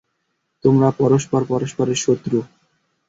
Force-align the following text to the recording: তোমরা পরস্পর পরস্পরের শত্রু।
তোমরা 0.63 0.87
পরস্পর 0.99 1.41
পরস্পরের 1.51 1.97
শত্রু। 1.97 2.37